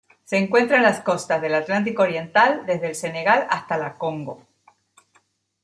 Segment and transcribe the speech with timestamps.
[0.23, 4.41] Se encuentra en las costas del Atlántico oriental: desde el Senegal hasta la Congo.